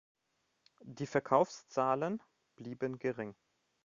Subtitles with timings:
[0.81, 2.23] Die Verkaufszahlen
[2.55, 3.35] blieben gering.